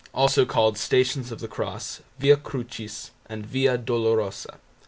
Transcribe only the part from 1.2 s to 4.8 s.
of the Cross, Via Crucis, and Via Dolorosa).